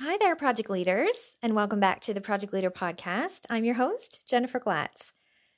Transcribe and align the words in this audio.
Hi 0.00 0.18
there, 0.18 0.34
project 0.34 0.68
leaders, 0.70 1.14
and 1.40 1.54
welcome 1.54 1.78
back 1.78 2.00
to 2.00 2.12
the 2.12 2.20
Project 2.20 2.52
Leader 2.52 2.70
Podcast. 2.70 3.42
I'm 3.48 3.64
your 3.64 3.76
host, 3.76 4.24
Jennifer 4.28 4.58
Glatz. 4.58 5.12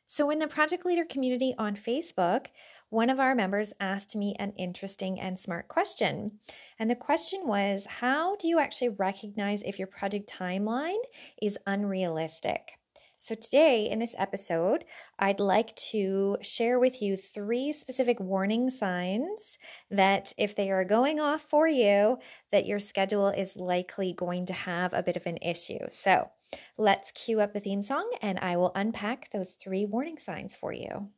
So, 0.08 0.28
in 0.28 0.38
the 0.38 0.46
Project 0.46 0.84
Leader 0.84 1.06
community 1.06 1.54
on 1.56 1.74
Facebook, 1.74 2.48
one 2.90 3.08
of 3.08 3.18
our 3.18 3.34
members 3.34 3.72
asked 3.80 4.14
me 4.14 4.36
an 4.38 4.52
interesting 4.58 5.18
and 5.18 5.38
smart 5.38 5.68
question. 5.68 6.38
And 6.78 6.90
the 6.90 6.94
question 6.94 7.46
was 7.46 7.86
How 7.86 8.36
do 8.36 8.46
you 8.46 8.58
actually 8.58 8.90
recognize 8.90 9.62
if 9.62 9.78
your 9.78 9.88
project 9.88 10.30
timeline 10.30 11.02
is 11.40 11.56
unrealistic? 11.66 12.78
So, 13.18 13.34
today 13.34 13.88
in 13.88 13.98
this 13.98 14.14
episode, 14.18 14.84
I'd 15.18 15.40
like 15.40 15.74
to 15.90 16.36
share 16.42 16.78
with 16.78 17.00
you 17.00 17.16
three 17.16 17.72
specific 17.72 18.20
warning 18.20 18.68
signs 18.68 19.56
that 19.90 20.34
if 20.36 20.54
they 20.54 20.70
are 20.70 20.84
going 20.84 21.18
off 21.18 21.40
for 21.48 21.66
you, 21.66 22.18
that 22.52 22.66
your 22.66 22.78
schedule 22.78 23.28
is 23.28 23.56
likely 23.56 24.12
going 24.12 24.44
to 24.46 24.52
have 24.52 24.92
a 24.92 25.02
bit 25.02 25.16
of 25.16 25.24
an 25.24 25.38
issue. 25.38 25.78
So, 25.88 26.28
let's 26.76 27.10
cue 27.12 27.40
up 27.40 27.54
the 27.54 27.60
theme 27.60 27.82
song 27.82 28.06
and 28.20 28.38
I 28.38 28.58
will 28.58 28.72
unpack 28.74 29.30
those 29.30 29.52
three 29.52 29.86
warning 29.86 30.18
signs 30.18 30.54
for 30.54 30.74
you. 30.74 31.08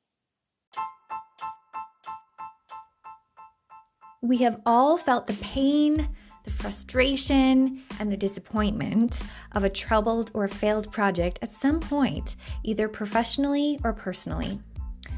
We 4.23 4.39
have 4.39 4.61
all 4.65 4.99
felt 4.99 5.27
the 5.27 5.35
pain 5.35 6.11
the 6.49 6.63
frustration 6.63 7.83
and 8.01 8.11
the 8.11 8.17
disappointment 8.17 9.23
of 9.53 9.65
a 9.65 9.71
troubled 9.71 10.31
or 10.33 10.49
failed 10.49 10.91
project 10.91 11.39
at 11.43 11.53
some 11.53 11.79
point, 11.79 12.37
either 12.65 12.89
professionally 12.89 13.79
or 13.85 13.93
personally. 13.93 14.59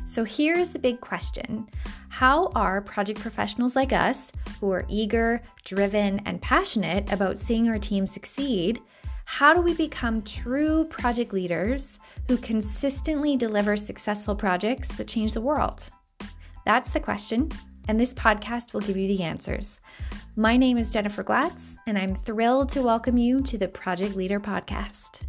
So 0.04 0.24
here's 0.24 0.70
the 0.70 0.78
big 0.80 1.00
question 1.00 1.68
How 2.08 2.48
are 2.56 2.80
project 2.80 3.20
professionals 3.20 3.76
like 3.76 3.92
us, 3.92 4.32
who 4.60 4.72
are 4.72 4.84
eager, 4.88 5.40
driven, 5.64 6.18
and 6.26 6.42
passionate 6.42 7.12
about 7.12 7.38
seeing 7.38 7.68
our 7.68 7.78
team 7.78 8.08
succeed, 8.08 8.80
how 9.24 9.54
do 9.54 9.60
we 9.60 9.74
become 9.74 10.22
true 10.22 10.84
project 10.86 11.32
leaders 11.32 12.00
who 12.26 12.38
consistently 12.38 13.36
deliver 13.36 13.76
successful 13.76 14.34
projects 14.34 14.88
that 14.96 15.06
change 15.06 15.34
the 15.34 15.40
world? 15.40 15.88
That's 16.66 16.90
the 16.90 16.98
question, 16.98 17.50
and 17.90 17.98
this 17.98 18.14
podcast 18.14 18.72
will 18.72 18.80
give 18.82 18.96
you 18.96 19.08
the 19.08 19.24
answers. 19.24 19.80
My 20.36 20.56
name 20.56 20.78
is 20.78 20.90
Jennifer 20.90 21.24
Glatz, 21.24 21.74
and 21.88 21.98
I'm 21.98 22.14
thrilled 22.14 22.68
to 22.68 22.82
welcome 22.82 23.18
you 23.18 23.40
to 23.42 23.58
the 23.58 23.66
Project 23.66 24.14
Leader 24.14 24.38
Podcast. 24.38 25.22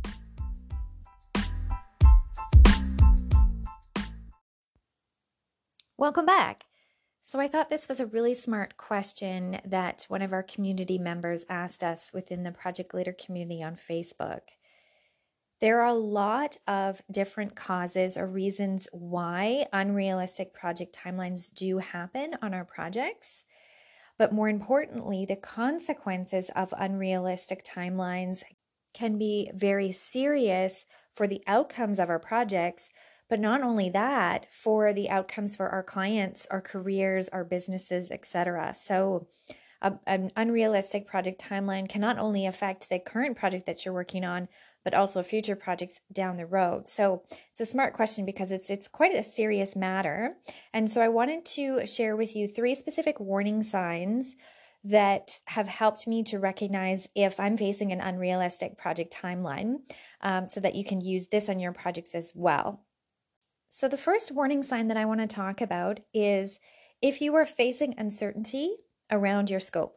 Welcome 5.98 6.28
back. 6.28 6.66
So, 7.24 7.40
I 7.40 7.48
thought 7.48 7.72
this 7.72 7.88
was 7.90 8.00
a 8.00 8.06
really 8.06 8.36
smart 8.36 8.78
question 8.78 9.60
that 9.66 10.06
one 10.08 10.22
of 10.22 10.32
our 10.32 10.44
community 10.44 11.00
members 11.00 11.44
asked 11.50 11.84
us 11.84 12.12
within 12.14 12.44
the 12.44 12.52
Project 12.52 12.94
Leader 12.94 13.14
community 13.14 13.64
on 13.64 13.76
Facebook. 13.76 14.42
There 15.62 15.82
are 15.82 15.88
a 15.88 15.94
lot 15.94 16.58
of 16.68 17.04
different 17.12 17.56
causes 17.56 18.18
or 18.18 18.26
reasons 18.26 18.88
why 18.92 19.68
unrealistic 19.72 20.56
project 20.56 20.98
timelines 20.98 21.54
do 21.54 21.78
happen 21.78 22.36
on 22.42 22.56
our 22.56 22.66
projects. 22.66 23.44
But 24.18 24.34
more 24.34 24.50
importantly, 24.50 25.26
the 25.26 25.36
consequences 25.36 26.50
of 26.56 26.74
unrealistic 26.76 27.64
timelines 27.64 28.42
can 28.96 29.20
be 29.20 29.52
very 29.54 29.92
serious 29.92 30.86
for 31.14 31.28
the 31.28 31.44
outcomes 31.46 32.00
of 32.00 32.10
our 32.10 32.20
projects. 32.20 32.90
But 33.30 33.40
not 33.40 33.62
only 33.62 33.90
that, 33.92 34.48
for 34.52 34.94
the 34.94 35.12
outcomes 35.12 35.56
for 35.56 35.70
our 35.70 35.84
clients, 35.84 36.48
our 36.50 36.62
careers, 36.62 37.30
our 37.30 37.46
businesses, 37.46 38.10
etc. 38.10 38.74
So, 38.76 39.28
a, 39.82 39.94
an 40.06 40.32
unrealistic 40.36 41.08
project 41.08 41.42
timeline 41.42 41.90
can 41.90 42.02
not 42.02 42.20
only 42.20 42.46
affect 42.46 42.90
the 42.90 43.00
current 43.00 43.38
project 43.38 43.66
that 43.66 43.84
you're 43.84 43.94
working 43.94 44.24
on, 44.24 44.48
but 44.84 44.94
also 44.94 45.22
future 45.24 45.56
projects 45.56 46.00
down 46.12 46.38
the 46.38 46.46
road. 46.46 46.88
So 46.88 47.24
it's 47.52 47.62
a 47.62 47.66
smart 47.66 47.94
question 47.94 48.26
because 48.26 48.52
it's 48.52 48.70
it's 48.70 48.88
quite 48.88 49.14
a 49.14 49.24
serious 49.24 49.76
matter. 49.76 50.36
And 50.74 50.90
so 50.90 51.02
I 51.02 51.10
wanted 51.10 51.46
to 51.46 51.86
share 51.86 52.16
with 52.16 52.36
you 52.36 52.48
three 52.48 52.76
specific 52.76 53.20
warning 53.20 53.64
signs 53.64 54.36
that 54.84 55.40
have 55.46 55.68
helped 55.68 56.08
me 56.08 56.24
to 56.24 56.40
recognize 56.40 57.08
if 57.14 57.40
I'm 57.40 57.58
facing 57.58 57.92
an 57.92 58.02
unrealistic 58.02 58.78
project 58.78 59.16
timeline 59.16 59.76
um, 60.22 60.48
so 60.48 60.60
that 60.60 60.74
you 60.74 60.84
can 60.84 61.02
use 61.02 61.28
this 61.28 61.50
on 61.50 61.60
your 61.60 61.72
projects 61.72 62.16
as 62.16 62.32
well. 62.34 62.84
So, 63.70 63.88
the 63.88 63.98
first 63.98 64.32
warning 64.32 64.64
sign 64.64 64.88
that 64.88 64.98
I 64.98 65.06
want 65.06 65.22
to 65.22 65.28
talk 65.28 65.62
about 65.62 66.00
is 66.14 66.60
if 67.02 67.22
you 67.22 67.36
are 67.36 67.46
facing 67.46 67.96
uncertainty 67.98 68.76
around 69.12 69.50
your 69.50 69.60
scope. 69.60 69.96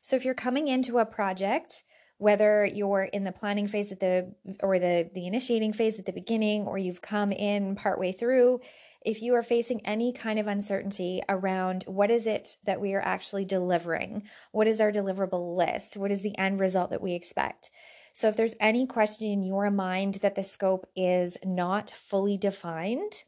So, 0.00 0.16
if 0.16 0.24
you're 0.24 0.34
coming 0.34 0.68
into 0.68 0.98
a 0.98 1.06
project 1.06 1.82
whether 2.18 2.64
you're 2.64 3.02
in 3.02 3.24
the 3.24 3.32
planning 3.32 3.66
phase 3.66 3.90
at 3.90 4.00
the 4.00 4.32
or 4.62 4.78
the 4.78 5.10
the 5.14 5.26
initiating 5.26 5.72
phase 5.72 5.98
at 5.98 6.06
the 6.06 6.12
beginning 6.12 6.62
or 6.62 6.78
you've 6.78 7.02
come 7.02 7.32
in 7.32 7.74
partway 7.74 8.12
through 8.12 8.60
if 9.04 9.20
you 9.20 9.34
are 9.34 9.42
facing 9.42 9.84
any 9.84 10.12
kind 10.12 10.38
of 10.38 10.46
uncertainty 10.46 11.20
around 11.28 11.84
what 11.86 12.10
is 12.10 12.26
it 12.26 12.56
that 12.64 12.80
we 12.80 12.94
are 12.94 13.00
actually 13.00 13.44
delivering 13.44 14.22
what 14.52 14.68
is 14.68 14.80
our 14.80 14.92
deliverable 14.92 15.56
list 15.56 15.96
what 15.96 16.12
is 16.12 16.22
the 16.22 16.36
end 16.38 16.60
result 16.60 16.90
that 16.90 17.02
we 17.02 17.14
expect 17.14 17.70
so 18.12 18.28
if 18.28 18.36
there's 18.36 18.54
any 18.60 18.86
question 18.86 19.26
in 19.28 19.42
your 19.42 19.70
mind 19.70 20.14
that 20.22 20.36
the 20.36 20.44
scope 20.44 20.86
is 20.94 21.36
not 21.44 21.90
fully 21.90 22.38
defined 22.38 23.24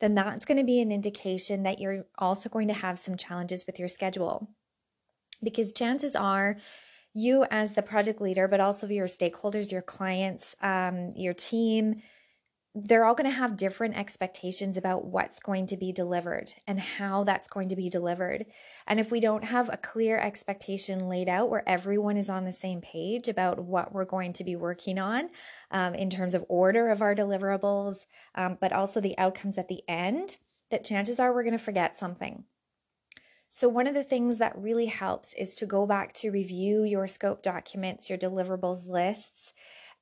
then 0.00 0.14
that's 0.14 0.44
going 0.44 0.58
to 0.58 0.64
be 0.64 0.80
an 0.80 0.92
indication 0.92 1.62
that 1.62 1.78
you're 1.78 2.04
also 2.18 2.48
going 2.48 2.68
to 2.68 2.74
have 2.74 2.98
some 2.98 3.16
challenges 3.16 3.66
with 3.66 3.78
your 3.78 3.88
schedule 3.88 4.48
because 5.42 5.72
chances 5.72 6.14
are 6.14 6.56
you 7.12 7.44
as 7.50 7.74
the 7.74 7.82
project 7.82 8.20
leader, 8.20 8.46
but 8.46 8.60
also 8.60 8.86
your 8.86 9.06
stakeholders, 9.06 9.72
your 9.72 9.82
clients, 9.82 10.54
um, 10.62 11.12
your 11.16 11.34
team, 11.34 12.02
they're 12.74 13.04
all 13.04 13.16
going 13.16 13.28
to 13.28 13.36
have 13.36 13.56
different 13.56 13.96
expectations 13.96 14.76
about 14.76 15.04
what's 15.04 15.40
going 15.40 15.66
to 15.66 15.76
be 15.76 15.90
delivered 15.90 16.54
and 16.68 16.78
how 16.78 17.24
that's 17.24 17.48
going 17.48 17.68
to 17.68 17.74
be 17.74 17.90
delivered. 17.90 18.46
And 18.86 19.00
if 19.00 19.10
we 19.10 19.18
don't 19.18 19.42
have 19.42 19.68
a 19.72 19.76
clear 19.76 20.18
expectation 20.18 21.08
laid 21.08 21.28
out 21.28 21.50
where 21.50 21.68
everyone 21.68 22.16
is 22.16 22.28
on 22.28 22.44
the 22.44 22.52
same 22.52 22.80
page 22.80 23.26
about 23.26 23.58
what 23.58 23.92
we're 23.92 24.04
going 24.04 24.34
to 24.34 24.44
be 24.44 24.54
working 24.54 25.00
on 25.00 25.30
um, 25.72 25.94
in 25.94 26.10
terms 26.10 26.34
of 26.34 26.44
order 26.48 26.90
of 26.90 27.02
our 27.02 27.14
deliverables, 27.14 28.06
um, 28.36 28.56
but 28.60 28.72
also 28.72 29.00
the 29.00 29.18
outcomes 29.18 29.58
at 29.58 29.66
the 29.66 29.82
end, 29.88 30.36
that 30.70 30.84
chances 30.84 31.18
are 31.18 31.34
we're 31.34 31.42
going 31.42 31.58
to 31.58 31.58
forget 31.58 31.98
something. 31.98 32.44
So, 33.52 33.68
one 33.68 33.88
of 33.88 33.94
the 33.94 34.04
things 34.04 34.38
that 34.38 34.56
really 34.56 34.86
helps 34.86 35.34
is 35.34 35.56
to 35.56 35.66
go 35.66 35.84
back 35.84 36.12
to 36.14 36.30
review 36.30 36.84
your 36.84 37.08
scope 37.08 37.42
documents, 37.42 38.08
your 38.08 38.16
deliverables 38.16 38.88
lists, 38.88 39.52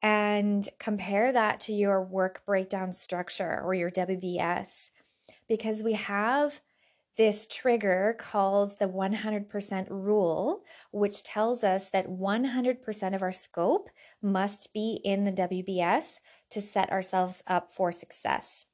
and 0.03 0.69
compare 0.79 1.33
that 1.33 1.59
to 1.61 1.73
your 1.73 2.05
work 2.05 2.43
breakdown 2.45 2.93
structure 2.93 3.63
or 3.65 3.73
your 3.73 3.91
WBS 3.91 4.91
because 5.49 5.83
we 5.83 5.95
have 5.95 6.61
this 7.17 7.47
trigger 7.47 8.15
called 8.19 8.79
the 8.79 8.87
100% 8.87 9.87
rule, 9.89 10.63
which 10.93 11.23
tells 11.23 11.65
us 11.65 11.89
that 11.89 12.07
100% 12.07 13.15
of 13.15 13.23
our 13.23 13.33
scope 13.33 13.89
must 14.21 14.75
be 14.75 15.01
in 15.05 15.25
the 15.25 15.33
WBS 15.33 16.21
to 16.51 16.61
set 16.61 16.93
ourselves 16.93 17.43
up 17.47 17.73
for 17.73 17.91
success. 17.93 18.67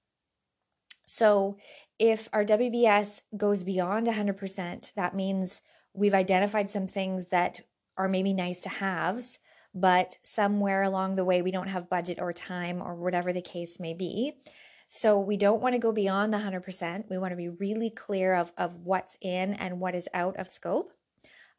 So, 1.05 1.57
if 1.99 2.29
our 2.33 2.45
WBS 2.45 3.21
goes 3.37 3.63
beyond 3.63 4.07
100%, 4.07 4.95
that 4.95 5.15
means 5.15 5.63
we've 5.93 6.15
identified 6.15 6.71
some 6.71 6.87
things 6.87 7.27
that 7.27 7.61
are 7.97 8.09
maybe 8.09 8.33
nice 8.33 8.61
to 8.63 8.69
haves, 8.69 9.39
but 9.75 10.17
somewhere 10.23 10.83
along 10.83 11.15
the 11.15 11.25
way 11.25 11.41
we 11.41 11.53
don't 11.53 11.69
have 11.69 11.89
budget 11.89 12.19
or 12.21 12.33
time 12.33 12.83
or 12.83 12.95
whatever 12.97 13.33
the 13.33 13.43
case 13.43 13.79
may 13.79 13.95
be. 13.95 14.35
So 14.89 15.21
we 15.21 15.37
don't 15.37 15.63
want 15.63 15.75
to 15.75 15.79
go 15.79 15.93
beyond 15.93 16.33
the 16.33 16.39
100%. 16.39 17.09
We 17.09 17.19
want 17.19 17.33
to 17.33 17.37
be 17.37 17.49
really 17.49 17.91
clear 17.91 18.35
of, 18.35 18.53
of 18.59 18.79
what's 18.79 19.17
in 19.21 19.55
and 19.55 19.81
what 19.81 19.95
is 19.95 20.09
out 20.15 20.37
of 20.37 20.51
scope. 20.51 20.93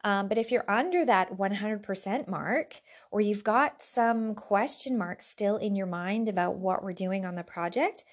Um, 0.04 0.28
but 0.28 0.38
if 0.38 0.52
you're 0.52 0.70
under 0.70 1.04
that 1.04 1.36
100% 1.36 2.28
mark, 2.28 2.80
or 3.10 3.20
you've 3.20 3.42
got 3.42 3.82
some 3.82 4.34
question 4.34 4.96
marks 4.96 5.26
still 5.26 5.56
in 5.56 5.74
your 5.74 5.86
mind 5.86 6.28
about 6.28 6.56
what 6.56 6.84
we're 6.84 6.92
doing 6.92 7.26
on 7.26 7.34
the 7.34 7.42
project, 7.42 8.04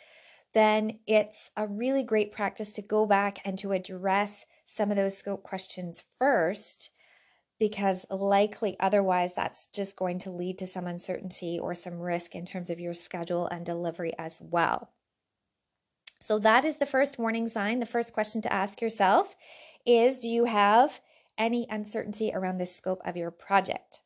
then 0.53 0.99
it's 1.07 1.49
a 1.57 1.67
really 1.67 2.03
great 2.03 2.31
practice 2.31 2.71
to 2.73 2.81
go 2.81 3.05
back 3.05 3.39
and 3.43 3.57
to 3.59 3.71
address 3.71 4.45
some 4.65 4.91
of 4.91 4.97
those 4.97 5.17
scope 5.17 5.43
questions 5.43 6.05
first 6.19 6.91
because 7.59 8.05
likely 8.09 8.75
otherwise 8.79 9.33
that's 9.33 9.69
just 9.69 9.95
going 9.95 10.19
to 10.19 10.29
lead 10.29 10.57
to 10.57 10.67
some 10.67 10.87
uncertainty 10.87 11.59
or 11.59 11.73
some 11.73 11.99
risk 11.99 12.35
in 12.35 12.45
terms 12.45 12.69
of 12.69 12.79
your 12.79 12.93
schedule 12.93 13.47
and 13.47 13.65
delivery 13.65 14.13
as 14.17 14.39
well. 14.41 14.91
So 16.19 16.39
that 16.39 16.65
is 16.65 16.77
the 16.77 16.85
first 16.85 17.19
warning 17.19 17.49
sign. 17.49 17.79
The 17.79 17.85
first 17.85 18.13
question 18.13 18.41
to 18.43 18.53
ask 18.53 18.81
yourself 18.81 19.35
is 19.85 20.19
do 20.19 20.29
you 20.29 20.45
have 20.45 21.01
any 21.37 21.67
uncertainty 21.69 22.31
around 22.33 22.59
the 22.59 22.65
scope 22.65 23.01
of 23.05 23.17
your 23.17 23.31
project? 23.31 24.01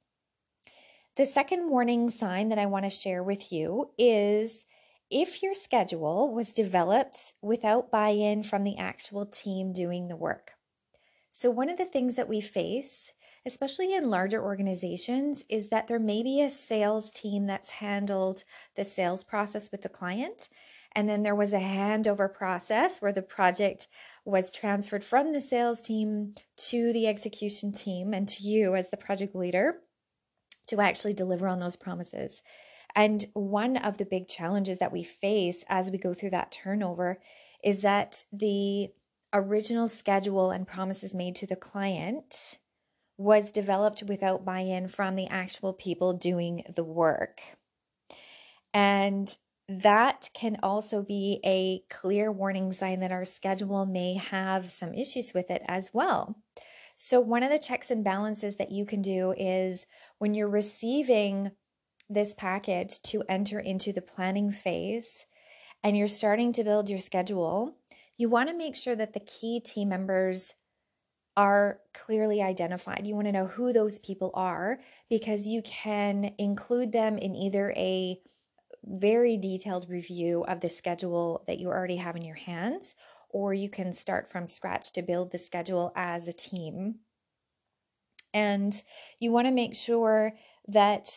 The 1.15 1.25
second 1.25 1.69
warning 1.69 2.09
sign 2.09 2.49
that 2.49 2.59
I 2.59 2.67
want 2.67 2.85
to 2.85 2.91
share 2.91 3.23
with 3.23 3.51
you 3.51 3.91
is 3.97 4.65
if 5.09 5.41
your 5.41 5.53
schedule 5.53 6.33
was 6.33 6.53
developed 6.53 7.33
without 7.41 7.91
buy 7.91 8.09
in 8.09 8.43
from 8.43 8.63
the 8.63 8.77
actual 8.77 9.25
team 9.25 9.71
doing 9.73 10.07
the 10.07 10.15
work. 10.15 10.53
So, 11.31 11.51
one 11.51 11.69
of 11.69 11.77
the 11.77 11.85
things 11.85 12.15
that 12.15 12.27
we 12.27 12.41
face, 12.41 13.13
especially 13.45 13.93
in 13.93 14.09
larger 14.09 14.43
organizations, 14.43 15.45
is 15.49 15.69
that 15.69 15.87
there 15.87 15.99
may 15.99 16.23
be 16.23 16.41
a 16.41 16.49
sales 16.49 17.11
team 17.11 17.45
that's 17.45 17.69
handled 17.71 18.43
the 18.75 18.83
sales 18.83 19.23
process 19.23 19.71
with 19.71 19.83
the 19.83 19.89
client. 19.89 20.49
And 20.95 21.07
then 21.07 21.21
there 21.21 21.35
was 21.35 21.53
a 21.53 21.59
handover 21.59 22.33
process 22.33 23.01
where 23.01 23.11
the 23.11 23.21
project 23.21 23.87
was 24.25 24.51
transferred 24.51 25.03
from 25.03 25.31
the 25.31 25.41
sales 25.41 25.79
team 25.79 26.33
to 26.69 26.91
the 26.91 27.07
execution 27.07 27.71
team 27.71 28.15
and 28.15 28.27
to 28.29 28.41
you 28.41 28.75
as 28.75 28.89
the 28.89 28.97
project 28.97 29.35
leader 29.35 29.75
to 30.65 30.81
actually 30.81 31.13
deliver 31.13 31.47
on 31.47 31.59
those 31.59 31.75
promises. 31.75 32.41
And 32.97 33.27
one 33.33 33.77
of 33.77 33.97
the 33.97 34.05
big 34.05 34.27
challenges 34.27 34.79
that 34.79 34.91
we 34.91 35.03
face 35.03 35.63
as 35.69 35.91
we 35.91 35.99
go 35.99 36.15
through 36.15 36.31
that 36.31 36.51
turnover 36.51 37.19
is 37.63 37.83
that 37.83 38.23
the 38.33 38.89
original 39.31 39.87
schedule 39.87 40.49
and 40.49 40.67
promises 40.67 41.13
made 41.13 41.35
to 41.35 41.45
the 41.45 41.55
client 41.55 42.57
was 43.15 43.51
developed 43.51 44.01
without 44.07 44.43
buy 44.43 44.61
in 44.61 44.87
from 44.87 45.15
the 45.15 45.27
actual 45.27 45.73
people 45.73 46.13
doing 46.13 46.63
the 46.75 46.83
work. 46.83 47.39
And 48.73 49.35
that 49.69 50.31
can 50.33 50.57
also 50.63 51.03
be 51.03 51.39
a 51.45 51.83
clear 51.93 52.31
warning 52.31 52.71
sign 52.71 53.01
that 53.01 53.11
our 53.11 53.25
schedule 53.25 53.85
may 53.85 54.15
have 54.15 54.71
some 54.71 54.95
issues 54.95 55.35
with 55.35 55.51
it 55.51 55.61
as 55.67 55.91
well. 55.93 56.35
So, 56.95 57.19
one 57.19 57.43
of 57.43 57.51
the 57.51 57.59
checks 57.59 57.91
and 57.91 58.03
balances 58.03 58.55
that 58.55 58.71
you 58.71 58.85
can 58.85 59.03
do 59.03 59.35
is 59.37 59.85
when 60.17 60.33
you're 60.33 60.49
receiving 60.49 61.51
this 62.09 62.33
package 62.33 63.01
to 63.03 63.23
enter 63.27 63.59
into 63.59 63.91
the 63.91 64.01
planning 64.01 64.51
phase 64.51 65.25
and 65.83 65.97
you're 65.97 66.07
starting 66.07 66.53
to 66.53 66.63
build 66.63 66.89
your 66.89 66.99
schedule, 66.99 67.75
you 68.17 68.29
want 68.29 68.49
to 68.49 68.55
make 68.55 68.75
sure 68.75 68.95
that 68.95 69.13
the 69.13 69.19
key 69.19 69.59
team 69.59 69.89
members 69.89 70.55
are 71.35 71.79
clearly 71.93 72.41
identified. 72.41 73.05
You 73.05 73.13
want 73.13 73.27
to 73.27 73.31
know 73.31 73.45
who 73.45 73.71
those 73.71 73.99
people 73.99 74.31
are 74.33 74.79
because 75.09 75.47
you 75.47 75.61
can 75.61 76.33
include 76.39 76.91
them 76.91 77.17
in 77.19 77.35
either 77.35 77.71
a 77.77 78.19
very 78.83 79.37
detailed 79.37 79.87
review 79.87 80.43
of 80.45 80.61
the 80.61 80.69
schedule 80.69 81.43
that 81.45 81.59
you 81.59 81.67
already 81.67 81.97
have 81.97 82.15
in 82.15 82.23
your 82.23 82.35
hands, 82.35 82.95
or 83.29 83.53
you 83.53 83.69
can 83.69 83.93
start 83.93 84.31
from 84.31 84.47
scratch 84.47 84.93
to 84.93 85.03
build 85.03 85.31
the 85.31 85.37
schedule 85.37 85.91
as 85.95 86.27
a 86.27 86.33
team. 86.33 86.95
And 88.33 88.81
you 89.19 89.31
want 89.31 89.47
to 89.47 89.53
make 89.53 89.75
sure 89.75 90.33
that 90.67 91.09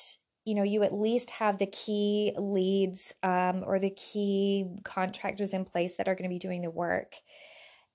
you 0.44 0.54
know 0.54 0.62
you 0.62 0.82
at 0.82 0.94
least 0.94 1.30
have 1.30 1.58
the 1.58 1.66
key 1.66 2.32
leads 2.36 3.14
um, 3.22 3.62
or 3.66 3.78
the 3.78 3.90
key 3.90 4.66
contractors 4.84 5.52
in 5.52 5.64
place 5.64 5.96
that 5.96 6.08
are 6.08 6.14
going 6.14 6.28
to 6.28 6.34
be 6.34 6.38
doing 6.38 6.62
the 6.62 6.70
work. 6.70 7.14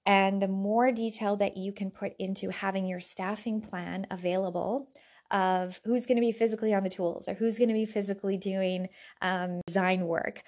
And 0.06 0.42
the 0.42 0.48
more 0.48 0.92
detail 0.92 1.36
that 1.38 1.58
you 1.58 1.74
can 1.74 1.90
put 1.90 2.14
into 2.20 2.50
having 2.50 2.86
your 2.86 3.00
staffing 3.00 3.60
plan 3.60 4.06
available 4.12 4.90
of 5.32 5.80
who's 5.84 6.06
going 6.06 6.18
to 6.18 6.22
be 6.22 6.32
physically 6.32 6.74
on 6.74 6.84
the 6.84 6.90
tools 6.90 7.28
or 7.28 7.34
who's 7.34 7.58
going 7.58 7.70
to 7.70 7.74
be 7.74 7.86
physically 7.86 8.38
doing 8.38 8.88
um, 9.22 9.62
design 9.66 10.06
work 10.06 10.44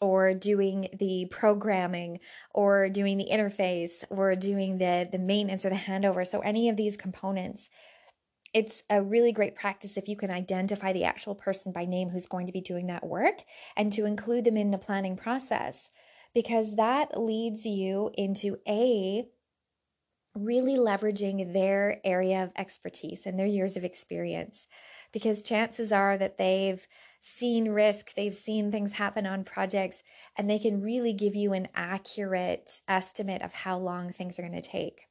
or 0.00 0.32
doing 0.32 0.88
the 0.98 1.26
programming 1.30 2.20
or 2.54 2.88
doing 2.88 3.18
the 3.18 3.28
interface 3.30 4.04
or 4.08 4.34
doing 4.34 4.78
the 4.78 5.08
the 5.10 5.18
maintenance 5.18 5.64
or 5.64 5.70
the 5.70 5.76
handover. 5.76 6.26
So 6.26 6.40
any 6.40 6.68
of 6.68 6.76
these 6.76 6.96
components 6.96 7.68
it's 8.52 8.82
a 8.90 9.02
really 9.02 9.32
great 9.32 9.54
practice 9.54 9.96
if 9.96 10.08
you 10.08 10.16
can 10.16 10.30
identify 10.30 10.92
the 10.92 11.04
actual 11.04 11.34
person 11.34 11.72
by 11.72 11.84
name 11.84 12.10
who's 12.10 12.26
going 12.26 12.46
to 12.46 12.52
be 12.52 12.60
doing 12.60 12.86
that 12.86 13.06
work 13.06 13.44
and 13.76 13.92
to 13.92 14.04
include 14.04 14.44
them 14.44 14.56
in 14.56 14.70
the 14.70 14.78
planning 14.78 15.16
process 15.16 15.90
because 16.34 16.76
that 16.76 17.18
leads 17.18 17.66
you 17.66 18.10
into 18.14 18.56
a 18.66 19.24
really 20.34 20.76
leveraging 20.76 21.52
their 21.52 22.00
area 22.04 22.42
of 22.44 22.52
expertise 22.56 23.26
and 23.26 23.38
their 23.38 23.46
years 23.46 23.76
of 23.76 23.84
experience 23.84 24.66
because 25.12 25.42
chances 25.42 25.90
are 25.90 26.16
that 26.16 26.38
they've 26.38 26.86
seen 27.20 27.68
risk, 27.68 28.14
they've 28.14 28.34
seen 28.34 28.70
things 28.70 28.94
happen 28.94 29.26
on 29.26 29.44
projects, 29.44 30.02
and 30.38 30.48
they 30.48 30.58
can 30.58 30.80
really 30.80 31.12
give 31.12 31.34
you 31.34 31.52
an 31.52 31.68
accurate 31.74 32.80
estimate 32.88 33.42
of 33.42 33.52
how 33.52 33.76
long 33.76 34.12
things 34.12 34.38
are 34.38 34.42
going 34.42 34.52
to 34.52 34.62
take. 34.62 35.09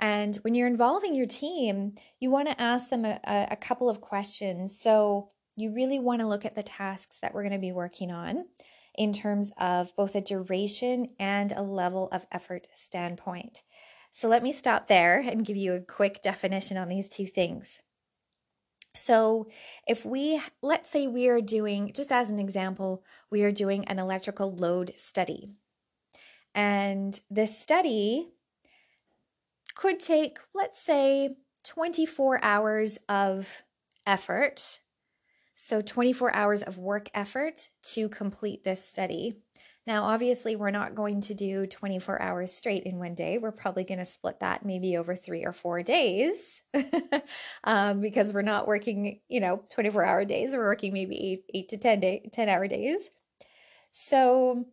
And 0.00 0.36
when 0.36 0.54
you're 0.54 0.66
involving 0.66 1.14
your 1.14 1.26
team, 1.26 1.94
you 2.18 2.30
want 2.30 2.48
to 2.48 2.60
ask 2.60 2.90
them 2.90 3.04
a, 3.04 3.20
a 3.50 3.56
couple 3.56 3.88
of 3.88 4.00
questions. 4.00 4.78
So, 4.78 5.30
you 5.54 5.72
really 5.74 5.98
want 5.98 6.20
to 6.20 6.26
look 6.26 6.44
at 6.44 6.54
the 6.54 6.62
tasks 6.62 7.18
that 7.20 7.34
we're 7.34 7.42
going 7.42 7.52
to 7.52 7.58
be 7.58 7.72
working 7.72 8.10
on 8.10 8.46
in 8.94 9.12
terms 9.12 9.50
of 9.58 9.94
both 9.96 10.14
a 10.14 10.20
duration 10.20 11.10
and 11.18 11.52
a 11.52 11.62
level 11.62 12.08
of 12.12 12.26
effort 12.32 12.68
standpoint. 12.74 13.62
So 14.12 14.28
let 14.28 14.42
me 14.42 14.52
stop 14.52 14.88
there 14.88 15.20
and 15.20 15.44
give 15.44 15.56
you 15.56 15.74
a 15.74 15.80
quick 15.80 16.20
definition 16.20 16.76
on 16.76 16.88
these 16.88 17.08
two 17.08 17.26
things. 17.26 17.80
So, 18.94 19.48
if 19.88 20.04
we, 20.04 20.38
let's 20.60 20.90
say 20.90 21.06
we 21.06 21.28
are 21.28 21.40
doing, 21.40 21.92
just 21.94 22.12
as 22.12 22.28
an 22.28 22.38
example, 22.38 23.02
we 23.30 23.42
are 23.42 23.50
doing 23.50 23.86
an 23.86 23.98
electrical 23.98 24.54
load 24.54 24.92
study. 24.98 25.48
And 26.54 27.18
this 27.30 27.58
study 27.58 28.28
could 29.74 30.00
take, 30.00 30.38
let's 30.54 30.80
say, 30.80 31.36
24 31.64 32.42
hours 32.42 32.98
of 33.08 33.62
effort 34.06 34.80
so 35.62 35.80
24 35.80 36.34
hours 36.34 36.62
of 36.62 36.78
work 36.78 37.08
effort 37.14 37.68
to 37.82 38.08
complete 38.08 38.64
this 38.64 38.84
study. 38.84 39.36
Now, 39.86 40.04
obviously, 40.04 40.56
we're 40.56 40.72
not 40.72 40.96
going 40.96 41.20
to 41.22 41.34
do 41.34 41.68
24 41.68 42.20
hours 42.20 42.52
straight 42.52 42.82
in 42.82 42.98
one 42.98 43.14
day. 43.14 43.38
We're 43.38 43.52
probably 43.52 43.84
going 43.84 44.00
to 44.00 44.04
split 44.04 44.40
that 44.40 44.64
maybe 44.64 44.96
over 44.96 45.14
three 45.14 45.44
or 45.44 45.52
four 45.52 45.84
days 45.84 46.62
um, 47.64 48.00
because 48.00 48.32
we're 48.32 48.42
not 48.42 48.66
working, 48.66 49.20
you 49.28 49.40
know, 49.40 49.62
24 49.70 50.04
hour 50.04 50.24
days. 50.24 50.52
We're 50.52 50.66
working 50.66 50.92
maybe 50.92 51.16
eight, 51.16 51.44
eight 51.54 51.68
to 51.68 51.76
10 51.76 52.00
day, 52.00 52.28
10 52.32 52.48
hour 52.48 52.66
days. 52.66 53.00
So 53.92 54.64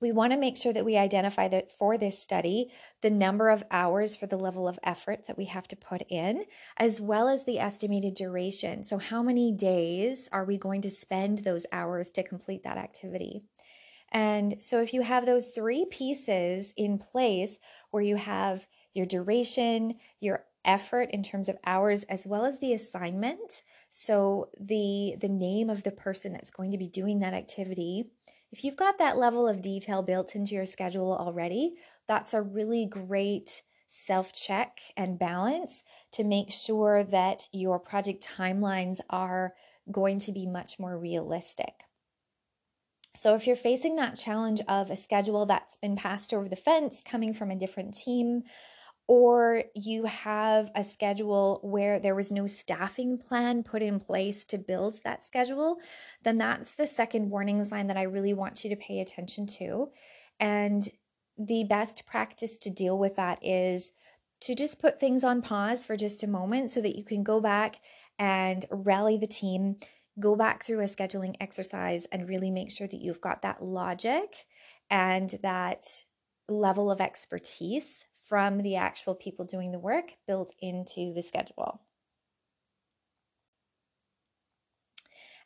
we 0.00 0.12
want 0.12 0.32
to 0.32 0.38
make 0.38 0.56
sure 0.56 0.72
that 0.72 0.84
we 0.84 0.96
identify 0.96 1.48
that 1.48 1.72
for 1.72 1.98
this 1.98 2.22
study, 2.22 2.70
the 3.02 3.10
number 3.10 3.50
of 3.50 3.62
hours 3.70 4.16
for 4.16 4.26
the 4.26 4.38
level 4.38 4.66
of 4.66 4.78
effort 4.82 5.26
that 5.26 5.36
we 5.36 5.44
have 5.46 5.68
to 5.68 5.76
put 5.76 6.02
in, 6.08 6.44
as 6.76 7.00
well 7.00 7.28
as 7.28 7.44
the 7.44 7.58
estimated 7.58 8.14
duration. 8.14 8.84
So, 8.84 8.98
how 8.98 9.22
many 9.22 9.52
days 9.52 10.28
are 10.32 10.44
we 10.44 10.58
going 10.58 10.82
to 10.82 10.90
spend 10.90 11.38
those 11.38 11.66
hours 11.72 12.10
to 12.12 12.22
complete 12.22 12.62
that 12.62 12.78
activity? 12.78 13.42
And 14.12 14.56
so, 14.60 14.80
if 14.80 14.94
you 14.94 15.02
have 15.02 15.26
those 15.26 15.50
three 15.50 15.86
pieces 15.90 16.72
in 16.76 16.98
place 16.98 17.58
where 17.90 18.02
you 18.02 18.16
have 18.16 18.66
your 18.94 19.06
duration, 19.06 19.94
your 20.20 20.44
effort 20.64 21.10
in 21.12 21.22
terms 21.22 21.48
of 21.48 21.56
hours 21.64 22.02
as 22.04 22.26
well 22.26 22.44
as 22.44 22.58
the 22.58 22.74
assignment 22.74 23.62
so 23.88 24.50
the 24.60 25.16
the 25.18 25.26
name 25.26 25.70
of 25.70 25.82
the 25.84 25.90
person 25.90 26.34
that's 26.34 26.50
going 26.50 26.70
to 26.70 26.76
be 26.76 26.86
doing 26.86 27.20
that 27.20 27.32
activity 27.32 28.10
if 28.52 28.64
you've 28.64 28.76
got 28.76 28.98
that 28.98 29.16
level 29.16 29.48
of 29.48 29.62
detail 29.62 30.02
built 30.02 30.34
into 30.34 30.54
your 30.54 30.66
schedule 30.66 31.16
already, 31.16 31.74
that's 32.08 32.34
a 32.34 32.42
really 32.42 32.86
great 32.86 33.62
self 33.88 34.32
check 34.32 34.80
and 34.96 35.18
balance 35.18 35.82
to 36.12 36.24
make 36.24 36.50
sure 36.50 37.04
that 37.04 37.46
your 37.52 37.78
project 37.78 38.26
timelines 38.26 39.00
are 39.10 39.54
going 39.90 40.18
to 40.20 40.32
be 40.32 40.46
much 40.46 40.78
more 40.78 40.98
realistic. 40.98 41.84
So, 43.16 43.34
if 43.34 43.46
you're 43.46 43.56
facing 43.56 43.96
that 43.96 44.16
challenge 44.16 44.60
of 44.68 44.90
a 44.90 44.96
schedule 44.96 45.46
that's 45.46 45.76
been 45.76 45.96
passed 45.96 46.32
over 46.32 46.48
the 46.48 46.56
fence 46.56 47.02
coming 47.04 47.34
from 47.34 47.50
a 47.50 47.56
different 47.56 47.94
team, 47.94 48.42
or 49.10 49.64
you 49.74 50.04
have 50.04 50.70
a 50.76 50.84
schedule 50.84 51.58
where 51.64 51.98
there 51.98 52.14
was 52.14 52.30
no 52.30 52.46
staffing 52.46 53.18
plan 53.18 53.64
put 53.64 53.82
in 53.82 53.98
place 53.98 54.44
to 54.44 54.56
build 54.56 55.02
that 55.02 55.24
schedule, 55.24 55.78
then 56.22 56.38
that's 56.38 56.70
the 56.76 56.86
second 56.86 57.28
warning 57.28 57.64
sign 57.64 57.88
that 57.88 57.96
I 57.96 58.04
really 58.04 58.34
want 58.34 58.62
you 58.62 58.70
to 58.70 58.76
pay 58.76 59.00
attention 59.00 59.48
to. 59.58 59.88
And 60.38 60.88
the 61.36 61.64
best 61.64 62.06
practice 62.06 62.56
to 62.58 62.70
deal 62.70 62.96
with 63.00 63.16
that 63.16 63.44
is 63.44 63.90
to 64.42 64.54
just 64.54 64.78
put 64.78 65.00
things 65.00 65.24
on 65.24 65.42
pause 65.42 65.84
for 65.84 65.96
just 65.96 66.22
a 66.22 66.28
moment 66.28 66.70
so 66.70 66.80
that 66.80 66.96
you 66.96 67.02
can 67.02 67.24
go 67.24 67.40
back 67.40 67.80
and 68.16 68.64
rally 68.70 69.18
the 69.18 69.26
team, 69.26 69.74
go 70.20 70.36
back 70.36 70.62
through 70.62 70.82
a 70.82 70.84
scheduling 70.84 71.34
exercise, 71.40 72.06
and 72.12 72.28
really 72.28 72.52
make 72.52 72.70
sure 72.70 72.86
that 72.86 73.00
you've 73.00 73.20
got 73.20 73.42
that 73.42 73.60
logic 73.60 74.46
and 74.88 75.36
that 75.42 75.84
level 76.48 76.92
of 76.92 77.00
expertise 77.00 78.04
from 78.30 78.62
the 78.62 78.76
actual 78.76 79.16
people 79.16 79.44
doing 79.44 79.72
the 79.72 79.78
work 79.80 80.14
built 80.28 80.54
into 80.60 81.12
the 81.12 81.20
schedule. 81.20 81.82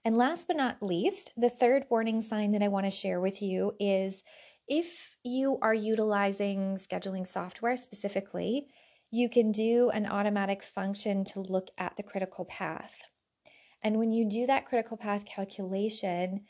And 0.04 0.18
last 0.18 0.46
but 0.46 0.58
not 0.58 0.82
least, 0.82 1.32
the 1.34 1.48
third 1.48 1.86
warning 1.88 2.20
sign 2.20 2.52
that 2.52 2.62
I 2.62 2.68
want 2.68 2.84
to 2.84 2.90
share 2.90 3.22
with 3.22 3.40
you 3.40 3.72
is 3.80 4.22
if 4.68 5.16
you 5.24 5.58
are 5.62 5.72
utilizing 5.72 6.76
scheduling 6.76 7.26
software 7.26 7.78
specifically, 7.78 8.68
you 9.10 9.30
can 9.30 9.50
do 9.50 9.88
an 9.88 10.04
automatic 10.04 10.62
function 10.62 11.24
to 11.24 11.40
look 11.40 11.70
at 11.78 11.96
the 11.96 12.02
critical 12.02 12.44
path. 12.44 13.00
And 13.82 13.98
when 13.98 14.12
you 14.12 14.28
do 14.28 14.46
that 14.46 14.66
critical 14.66 14.98
path 14.98 15.24
calculation, 15.24 16.42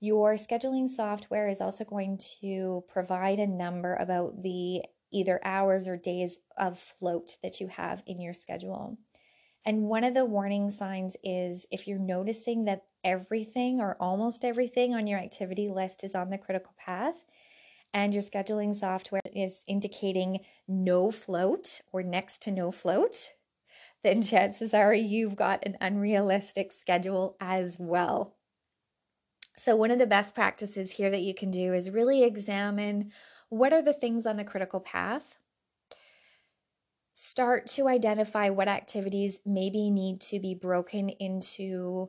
your 0.00 0.34
scheduling 0.34 0.88
software 0.88 1.48
is 1.48 1.60
also 1.60 1.84
going 1.84 2.18
to 2.40 2.82
provide 2.88 3.40
a 3.40 3.46
number 3.46 3.94
about 3.96 4.42
the 4.42 4.82
either 5.12 5.40
hours 5.44 5.86
or 5.86 5.96
days 5.96 6.38
of 6.56 6.78
float 6.78 7.36
that 7.42 7.60
you 7.60 7.68
have 7.68 8.02
in 8.06 8.20
your 8.20 8.34
schedule. 8.34 8.98
And 9.64 9.84
one 9.84 10.04
of 10.04 10.14
the 10.14 10.24
warning 10.24 10.70
signs 10.70 11.16
is 11.22 11.66
if 11.70 11.86
you're 11.86 11.98
noticing 11.98 12.64
that 12.64 12.84
everything 13.04 13.80
or 13.80 13.96
almost 14.00 14.44
everything 14.44 14.94
on 14.94 15.06
your 15.06 15.18
activity 15.18 15.68
list 15.68 16.02
is 16.02 16.14
on 16.14 16.30
the 16.30 16.38
critical 16.38 16.72
path 16.76 17.24
and 17.94 18.12
your 18.12 18.22
scheduling 18.22 18.74
software 18.74 19.20
is 19.34 19.62
indicating 19.66 20.40
no 20.66 21.10
float 21.10 21.80
or 21.92 22.02
next 22.02 22.42
to 22.42 22.50
no 22.50 22.72
float, 22.72 23.28
then 24.02 24.22
chances 24.22 24.74
are 24.74 24.94
you've 24.94 25.36
got 25.36 25.64
an 25.64 25.76
unrealistic 25.80 26.72
schedule 26.72 27.36
as 27.40 27.76
well. 27.78 28.36
So, 29.56 29.76
one 29.76 29.90
of 29.90 29.98
the 29.98 30.06
best 30.06 30.34
practices 30.34 30.92
here 30.92 31.10
that 31.10 31.22
you 31.22 31.34
can 31.34 31.50
do 31.50 31.74
is 31.74 31.90
really 31.90 32.24
examine 32.24 33.12
what 33.48 33.72
are 33.72 33.82
the 33.82 33.92
things 33.92 34.24
on 34.24 34.36
the 34.36 34.44
critical 34.44 34.80
path. 34.80 35.38
Start 37.12 37.66
to 37.68 37.86
identify 37.88 38.48
what 38.48 38.68
activities 38.68 39.38
maybe 39.44 39.90
need 39.90 40.20
to 40.22 40.40
be 40.40 40.54
broken 40.54 41.10
into 41.10 42.08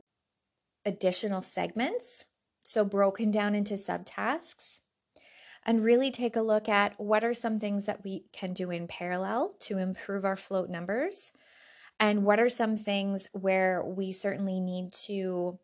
additional 0.86 1.42
segments, 1.42 2.24
so 2.62 2.84
broken 2.84 3.30
down 3.30 3.54
into 3.54 3.74
subtasks. 3.74 4.80
And 5.66 5.82
really 5.82 6.10
take 6.10 6.36
a 6.36 6.42
look 6.42 6.68
at 6.68 6.98
what 7.00 7.24
are 7.24 7.32
some 7.32 7.58
things 7.58 7.86
that 7.86 8.04
we 8.04 8.24
can 8.32 8.52
do 8.52 8.70
in 8.70 8.86
parallel 8.86 9.54
to 9.60 9.78
improve 9.78 10.24
our 10.24 10.36
float 10.36 10.68
numbers, 10.68 11.32
and 12.00 12.24
what 12.24 12.40
are 12.40 12.50
some 12.50 12.76
things 12.76 13.28
where 13.32 13.82
we 13.82 14.12
certainly 14.12 14.60
need 14.60 14.92
to 15.04 15.58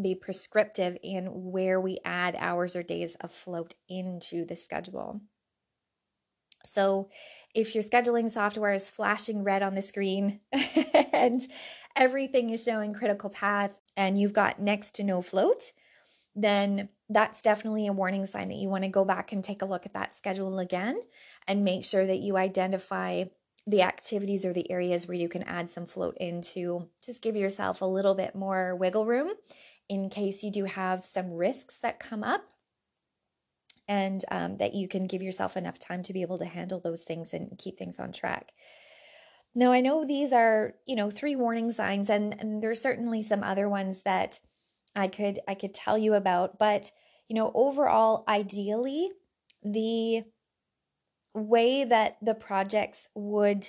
be 0.00 0.14
prescriptive 0.14 0.96
in 1.02 1.26
where 1.26 1.80
we 1.80 1.98
add 2.04 2.36
hours 2.38 2.76
or 2.76 2.82
days 2.82 3.14
of 3.16 3.32
float 3.32 3.74
into 3.88 4.44
the 4.44 4.56
schedule. 4.56 5.20
So, 6.64 7.08
if 7.54 7.74
your 7.74 7.82
scheduling 7.84 8.30
software 8.30 8.72
is 8.72 8.88
flashing 8.88 9.42
red 9.42 9.62
on 9.62 9.74
the 9.74 9.82
screen 9.82 10.40
and 11.12 11.42
everything 11.96 12.50
is 12.50 12.62
showing 12.62 12.94
critical 12.94 13.30
path 13.30 13.76
and 13.96 14.18
you've 14.18 14.32
got 14.32 14.60
next 14.60 14.94
to 14.96 15.04
no 15.04 15.22
float, 15.22 15.72
then 16.34 16.88
that's 17.08 17.42
definitely 17.42 17.86
a 17.86 17.92
warning 17.92 18.26
sign 18.26 18.48
that 18.48 18.56
you 18.56 18.68
want 18.68 18.84
to 18.84 18.88
go 18.88 19.04
back 19.04 19.32
and 19.32 19.44
take 19.44 19.60
a 19.60 19.66
look 19.66 19.84
at 19.84 19.92
that 19.92 20.14
schedule 20.14 20.58
again 20.58 20.98
and 21.46 21.64
make 21.64 21.84
sure 21.84 22.06
that 22.06 22.20
you 22.20 22.36
identify 22.36 23.24
the 23.66 23.82
activities 23.82 24.44
or 24.44 24.52
the 24.52 24.70
areas 24.70 25.06
where 25.06 25.16
you 25.16 25.28
can 25.28 25.42
add 25.44 25.70
some 25.70 25.86
float 25.86 26.16
into. 26.18 26.88
Just 27.04 27.22
give 27.22 27.36
yourself 27.36 27.80
a 27.80 27.86
little 27.86 28.14
bit 28.14 28.34
more 28.34 28.74
wiggle 28.74 29.06
room 29.06 29.30
in 29.92 30.08
case 30.08 30.42
you 30.42 30.50
do 30.50 30.64
have 30.64 31.04
some 31.04 31.34
risks 31.34 31.76
that 31.76 32.00
come 32.00 32.24
up 32.24 32.48
and 33.86 34.24
um, 34.30 34.56
that 34.56 34.72
you 34.72 34.88
can 34.88 35.06
give 35.06 35.20
yourself 35.20 35.54
enough 35.54 35.78
time 35.78 36.02
to 36.02 36.14
be 36.14 36.22
able 36.22 36.38
to 36.38 36.46
handle 36.46 36.80
those 36.80 37.02
things 37.02 37.34
and 37.34 37.58
keep 37.58 37.76
things 37.76 37.98
on 37.98 38.10
track. 38.10 38.52
Now, 39.54 39.70
I 39.70 39.82
know 39.82 40.06
these 40.06 40.32
are, 40.32 40.72
you 40.86 40.96
know, 40.96 41.10
three 41.10 41.36
warning 41.36 41.70
signs 41.72 42.08
and, 42.08 42.34
and 42.40 42.62
there's 42.62 42.80
certainly 42.80 43.22
some 43.22 43.42
other 43.42 43.68
ones 43.68 44.00
that 44.04 44.40
I 44.96 45.08
could 45.08 45.40
I 45.46 45.54
could 45.54 45.74
tell 45.74 45.98
you 45.98 46.14
about, 46.14 46.58
but 46.58 46.90
you 47.28 47.36
know, 47.36 47.52
overall 47.54 48.24
ideally 48.26 49.10
the 49.62 50.24
way 51.34 51.84
that 51.84 52.16
the 52.22 52.34
projects 52.34 53.08
would 53.14 53.68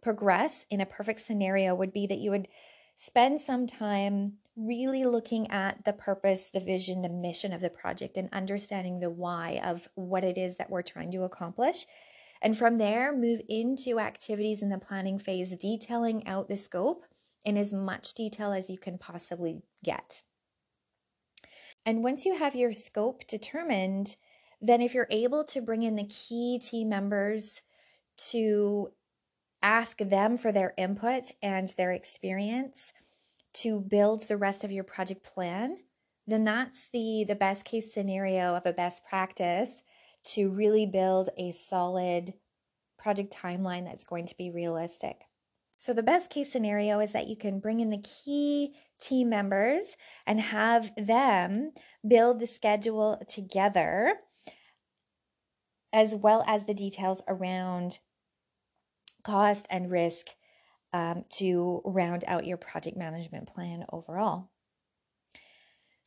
progress 0.00 0.64
in 0.70 0.80
a 0.80 0.86
perfect 0.86 1.22
scenario 1.22 1.74
would 1.74 1.92
be 1.92 2.06
that 2.06 2.18
you 2.18 2.30
would 2.30 2.46
spend 2.96 3.40
some 3.40 3.66
time 3.66 4.34
really 4.66 5.04
looking 5.04 5.50
at 5.50 5.84
the 5.84 5.92
purpose, 5.92 6.50
the 6.50 6.60
vision, 6.60 7.02
the 7.02 7.08
mission 7.08 7.52
of 7.52 7.60
the 7.60 7.70
project, 7.70 8.16
and 8.16 8.28
understanding 8.32 8.98
the 8.98 9.10
why 9.10 9.60
of 9.64 9.88
what 9.94 10.24
it 10.24 10.36
is 10.36 10.56
that 10.56 10.70
we're 10.70 10.82
trying 10.82 11.10
to 11.12 11.22
accomplish. 11.22 11.86
And 12.42 12.56
from 12.56 12.78
there, 12.78 13.14
move 13.14 13.40
into 13.48 13.98
activities 13.98 14.62
in 14.62 14.70
the 14.70 14.78
planning 14.78 15.18
phase, 15.18 15.56
detailing 15.56 16.26
out 16.26 16.48
the 16.48 16.56
scope 16.56 17.04
in 17.44 17.56
as 17.56 17.72
much 17.72 18.14
detail 18.14 18.52
as 18.52 18.70
you 18.70 18.78
can 18.78 18.98
possibly 18.98 19.62
get. 19.84 20.22
And 21.84 22.02
once 22.02 22.24
you 22.24 22.36
have 22.36 22.54
your 22.54 22.72
scope 22.72 23.26
determined, 23.26 24.16
then 24.60 24.82
if 24.82 24.94
you're 24.94 25.08
able 25.10 25.44
to 25.44 25.62
bring 25.62 25.82
in 25.82 25.96
the 25.96 26.06
key 26.06 26.58
team 26.58 26.88
members 26.90 27.62
to 28.30 28.90
ask 29.62 29.98
them 29.98 30.36
for 30.36 30.52
their 30.52 30.74
input 30.76 31.32
and 31.42 31.70
their 31.76 31.92
experience 31.92 32.92
to 33.54 33.80
build 33.80 34.22
the 34.22 34.36
rest 34.36 34.64
of 34.64 34.72
your 34.72 34.84
project 34.84 35.24
plan, 35.24 35.78
then 36.26 36.44
that's 36.44 36.88
the 36.92 37.24
the 37.26 37.34
best 37.34 37.64
case 37.64 37.92
scenario 37.92 38.54
of 38.54 38.66
a 38.66 38.72
best 38.72 39.04
practice 39.04 39.82
to 40.22 40.50
really 40.50 40.86
build 40.86 41.30
a 41.38 41.52
solid 41.52 42.34
project 42.98 43.34
timeline 43.34 43.84
that's 43.84 44.04
going 44.04 44.26
to 44.26 44.36
be 44.36 44.50
realistic. 44.50 45.22
So, 45.76 45.94
the 45.94 46.02
best 46.02 46.28
case 46.28 46.52
scenario 46.52 47.00
is 47.00 47.12
that 47.12 47.26
you 47.26 47.36
can 47.36 47.58
bring 47.58 47.80
in 47.80 47.88
the 47.88 48.02
key 48.02 48.74
team 49.00 49.30
members 49.30 49.96
and 50.26 50.38
have 50.38 50.92
them 50.96 51.72
build 52.06 52.38
the 52.38 52.46
schedule 52.46 53.18
together, 53.26 54.16
as 55.90 56.14
well 56.14 56.44
as 56.46 56.66
the 56.66 56.74
details 56.74 57.22
around 57.26 58.00
cost 59.24 59.66
and 59.70 59.90
risk 59.90 60.28
um, 60.92 61.24
to 61.30 61.82
round 61.84 62.24
out 62.26 62.46
your 62.46 62.56
project 62.56 62.96
management 62.96 63.52
plan 63.52 63.84
overall. 63.92 64.49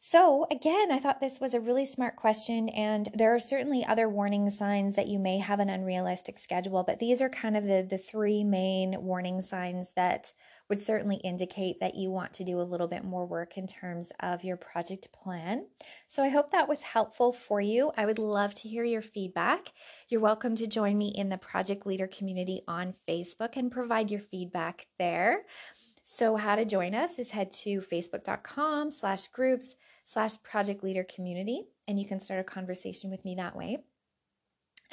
So, 0.06 0.48
again, 0.52 0.92
I 0.92 1.00
thought 1.00 1.22
this 1.22 1.40
was 1.40 1.54
a 1.54 1.62
really 1.62 1.86
smart 1.86 2.18
question, 2.18 2.68
and 2.68 3.08
there 3.14 3.34
are 3.34 3.40
certainly 3.40 3.86
other 3.86 4.10
warning 4.10 4.50
signs 4.50 4.98
that 4.98 5.08
you 5.08 5.18
may 5.18 5.38
have 5.38 5.62
an 5.62 5.70
unrealistic 5.70 6.40
schedule, 6.40 6.84
but 6.84 7.00
these 7.00 7.22
are 7.22 7.30
kind 7.30 7.56
of 7.56 7.64
the, 7.64 7.88
the 7.90 7.98
three 7.98 8.44
main 8.44 9.02
warning 9.02 9.42
signs 9.42 9.94
that 9.96 10.34
would 10.68 10.82
certainly 10.82 11.16
indicate 11.24 11.80
that 11.80 11.96
you 11.96 12.12
want 12.12 12.34
to 12.34 12.44
do 12.44 12.60
a 12.60 12.68
little 12.68 12.90
bit 12.90 13.06
more 13.06 13.26
work 13.26 13.58
in 13.58 13.66
terms 13.66 14.12
of 14.20 14.44
your 14.44 14.58
project 14.58 15.10
plan. 15.14 15.68
So, 16.06 16.22
I 16.22 16.28
hope 16.28 16.52
that 16.52 16.68
was 16.68 16.82
helpful 16.82 17.32
for 17.32 17.62
you. 17.62 17.94
I 17.96 18.06
would 18.06 18.20
love 18.20 18.54
to 18.56 18.68
hear 18.68 18.84
your 18.84 19.02
feedback. 19.02 19.72
You're 20.10 20.20
welcome 20.20 20.58
to 20.58 20.68
join 20.68 20.98
me 20.98 21.14
in 21.16 21.30
the 21.30 21.38
Project 21.38 21.86
Leader 21.86 22.08
community 22.08 22.62
on 22.68 22.94
Facebook 23.08 23.56
and 23.56 23.72
provide 23.72 24.12
your 24.12 24.20
feedback 24.20 24.88
there. 25.00 25.46
So, 26.04 26.36
how 26.36 26.58
to 26.58 26.66
join 26.66 26.94
us 26.94 27.18
is 27.18 27.30
head 27.30 27.54
to 27.64 27.80
facebook.com 27.80 28.92
slash 28.92 29.28
groups 29.28 29.76
slash 30.06 30.42
project 30.44 30.84
leader 30.84 31.04
community, 31.04 31.66
and 31.88 32.00
you 32.00 32.08
can 32.08 32.20
start 32.20 32.40
a 32.40 32.44
conversation 32.44 33.10
with 33.10 33.24
me 33.26 33.36
that 33.36 33.56
way. 33.56 33.80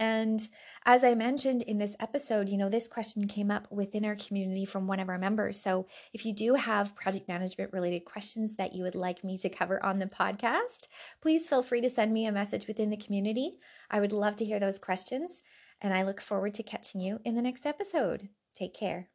And 0.00 0.49
as 0.87 1.05
I 1.05 1.14
mentioned 1.14 1.61
in 1.61 1.76
this 1.76 1.95
episode, 2.00 2.49
you 2.49 2.57
know, 2.57 2.71
this 2.71 2.88
question 2.88 3.29
came 3.29 3.50
up 3.50 3.69
within 3.71 4.07
our 4.07 4.17
community 4.17 4.64
from 4.64 4.87
one 4.87 4.99
of 4.99 5.11
our 5.11 5.19
members. 5.19 5.61
So 5.61 5.87
if 6.14 6.25
you 6.25 6.35
do 6.35 6.55
have 6.55 6.97
project 6.97 7.29
management 7.29 7.75
related 7.75 8.07
questions 8.07 8.57
that 8.57 8.73
you 8.73 8.83
would 8.83 8.95
like 8.95 9.23
me 9.23 9.37
to 9.38 9.50
cover 9.50 9.85
on 9.85 9.99
the 9.99 10.07
podcast, 10.07 10.87
please 11.21 11.47
feel 11.47 11.62
free 11.62 11.83
to 11.83 11.90
send 11.90 12.14
me 12.14 12.25
a 12.25 12.33
message 12.33 12.67
within 12.67 12.88
the 12.88 12.97
community. 12.97 13.59
I 13.90 14.00
would 14.00 14.12
love 14.12 14.37
to 14.37 14.45
hear 14.47 14.59
those 14.59 14.79
questions, 14.79 15.43
and 15.83 15.93
I 15.93 16.02
look 16.02 16.23
forward 16.23 16.55
to 16.55 16.62
catching 16.62 17.02
you 17.02 17.21
in 17.23 17.35
the 17.35 17.43
next 17.43 17.67
episode. 17.67 18.31
Take 18.55 18.75
care. 18.75 19.11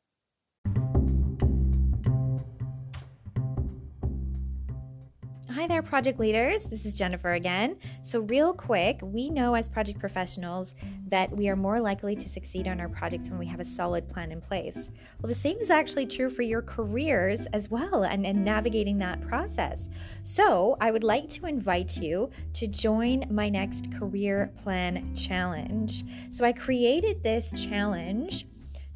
Hi 5.56 5.68
there, 5.68 5.82
project 5.82 6.20
leaders. 6.20 6.66
This 6.66 6.86
is 6.86 6.98
Jennifer 6.98 7.32
again. 7.32 7.78
So, 8.04 8.20
real 8.20 8.54
quick, 8.54 9.00
we 9.02 9.30
know 9.30 9.54
as 9.54 9.70
project 9.70 10.00
professionals 10.00 10.76
that 11.08 11.32
we 11.32 11.48
are 11.48 11.56
more 11.56 11.80
likely 11.80 12.14
to 12.14 12.28
succeed 12.28 12.68
on 12.68 12.82
our 12.82 12.90
projects 12.90 13.30
when 13.30 13.40
we 13.40 13.46
have 13.46 13.62
a 13.62 13.66
solid 13.66 14.10
plan 14.10 14.34
in 14.34 14.42
place. 14.42 14.76
Well, 14.76 15.30
the 15.30 15.34
same 15.34 15.56
is 15.60 15.70
actually 15.70 16.08
true 16.08 16.30
for 16.30 16.42
your 16.42 16.62
careers 16.62 17.48
as 17.54 17.72
well 17.72 18.04
and, 18.04 18.26
and 18.26 18.44
navigating 18.44 18.98
that 18.98 19.26
process. 19.30 19.80
So, 20.26 20.76
I 20.82 20.92
would 20.92 21.06
like 21.06 21.30
to 21.30 21.46
invite 21.46 21.96
you 21.96 22.32
to 22.56 22.68
join 22.68 23.26
my 23.32 23.48
next 23.48 23.94
career 23.94 24.52
plan 24.62 25.16
challenge. 25.16 26.04
So, 26.32 26.44
I 26.44 26.52
created 26.52 27.24
this 27.24 27.54
challenge 27.54 28.46